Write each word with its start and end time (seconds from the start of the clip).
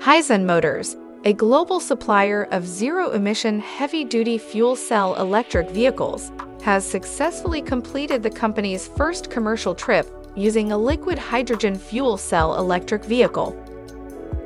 Hyzon 0.00 0.46
Motors, 0.46 0.96
a 1.24 1.34
global 1.34 1.78
supplier 1.78 2.44
of 2.52 2.66
zero-emission 2.66 3.60
heavy-duty 3.60 4.38
fuel 4.38 4.74
cell 4.74 5.14
electric 5.16 5.68
vehicles, 5.68 6.32
has 6.62 6.86
successfully 6.86 7.60
completed 7.60 8.22
the 8.22 8.30
company's 8.30 8.88
first 8.88 9.30
commercial 9.30 9.74
trip 9.74 10.08
using 10.34 10.72
a 10.72 10.78
liquid 10.78 11.18
hydrogen 11.18 11.76
fuel 11.76 12.16
cell 12.16 12.56
electric 12.56 13.04
vehicle. 13.04 13.54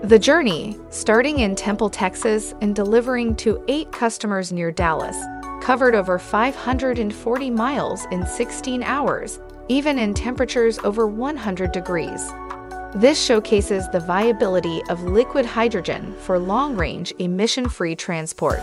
The 0.03 0.19
journey, 0.19 0.77
starting 0.91 1.39
in 1.39 1.55
Temple, 1.55 1.89
Texas, 1.89 2.53
and 2.61 2.75
delivering 2.75 3.37
to 3.37 3.65
eight 3.69 3.93
customers 3.93 4.51
near 4.51 4.73
Dallas, 4.73 5.17
covered 5.63 5.95
over 5.95 6.19
540 6.19 7.51
miles 7.51 8.07
in 8.11 8.27
16 8.27 8.83
hours, 8.83 9.39
even 9.69 10.01
in 10.01 10.15
temperatures 10.15 10.81
over 10.81 11.07
100 11.07 11.71
degrees. 11.71 12.29
This 12.95 13.21
showcases 13.21 13.89
the 13.89 13.99
viability 13.99 14.81
of 14.89 15.03
liquid 15.03 15.45
hydrogen 15.45 16.15
for 16.21 16.39
long-range 16.39 17.13
emission-free 17.19 17.97
transport. 17.97 18.61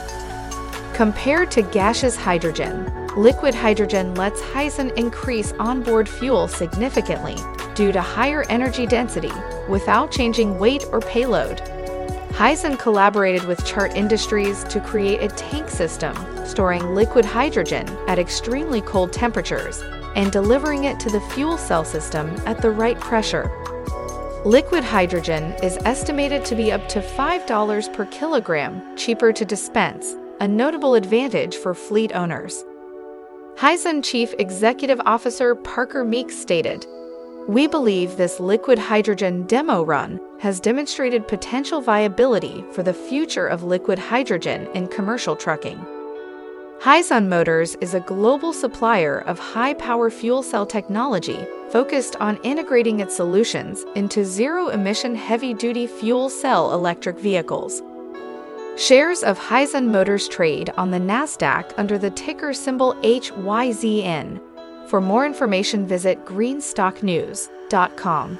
Compared 0.94 1.52
to 1.52 1.62
gaseous 1.62 2.16
hydrogen, 2.16 2.90
liquid 3.18 3.54
hydrogen 3.54 4.16
lets 4.16 4.40
Hyzon 4.40 4.98
increase 4.98 5.52
onboard 5.60 6.08
fuel 6.08 6.48
significantly 6.48 7.36
due 7.76 7.92
to 7.92 8.00
higher 8.00 8.46
energy 8.48 8.86
density 8.86 9.34
without 9.68 10.12
changing 10.12 10.58
weight 10.58 10.86
or 10.94 11.02
payload. 11.02 11.58
Hyzon 12.32 12.80
collaborated 12.80 13.44
with 13.44 13.66
Chart 13.66 13.92
Industries 13.98 14.64
to 14.66 14.80
create 14.80 15.22
a 15.22 15.36
tank 15.36 15.70
system 15.70 16.16
storing 16.46 16.96
liquid 16.96 17.26
hydrogen 17.26 17.86
at 18.08 18.18
extremely 18.18 18.80
cold 18.80 19.12
temperatures 19.12 19.84
and 20.16 20.32
delivering 20.32 20.86
it 20.86 21.02
to 21.02 21.10
the 21.10 21.22
fuel 21.22 21.58
cell 21.58 21.84
system 21.84 22.34
at 22.46 22.62
the 22.62 22.72
right 22.72 23.00
pressure. 23.02 23.52
Liquid 24.46 24.84
hydrogen 24.84 25.54
is 25.62 25.78
estimated 25.86 26.44
to 26.46 26.56
be 26.56 26.72
up 26.72 26.90
to 26.90 27.00
$5 27.00 27.94
per 27.94 28.06
kilogram 28.08 28.98
cheaper 28.98 29.32
to 29.32 29.46
dispense, 29.46 30.16
a 30.40 30.48
notable 30.48 30.96
advantage 30.96 31.58
for 31.58 31.76
fleet 31.76 32.12
owners. 32.16 32.66
Hyzon 33.54 34.04
Chief 34.04 34.34
Executive 34.40 35.00
Officer 35.06 35.54
Parker 35.54 36.04
Meeks 36.04 36.36
stated, 36.36 36.88
We 37.48 37.68
believe 37.68 38.18
this 38.18 38.40
liquid 38.40 38.80
hydrogen 38.80 39.46
demo 39.46 39.84
run 39.84 40.20
has 40.40 40.60
demonstrated 40.60 41.28
potential 41.28 41.80
viability 41.80 42.66
for 42.72 42.82
the 42.82 42.96
future 42.96 43.46
of 43.46 43.62
liquid 43.62 44.00
hydrogen 44.00 44.68
in 44.74 44.88
commercial 44.88 45.36
trucking. 45.36 45.78
Hyzon 46.80 47.28
Motors 47.28 47.76
is 47.76 47.94
a 47.94 48.00
global 48.00 48.54
supplier 48.54 49.20
of 49.20 49.38
high-power 49.38 50.10
fuel 50.10 50.42
cell 50.42 50.66
technology 50.66 51.46
focused 51.72 52.18
on 52.18 52.38
integrating 52.44 53.00
its 53.00 53.16
solutions 53.16 53.86
into 53.96 54.26
zero-emission 54.26 55.16
heavy-duty 55.16 55.88
fuel 55.88 56.30
cell 56.30 56.74
electric 56.74 57.18
vehicles. 57.20 57.82
Shares 58.78 59.24
of 59.24 59.40
Hyzon 59.40 59.88
Motors 59.88 60.28
trade 60.28 60.72
on 60.78 60.92
the 60.92 60.98
Nasdaq 60.98 61.74
under 61.78 61.98
the 61.98 62.12
ticker 62.12 62.54
symbol 62.54 62.94
HYZN. 63.04 64.40
For 64.88 65.02
more 65.02 65.26
information, 65.26 65.88
visit 65.88 66.24
greenstocknews.com. 66.26 68.40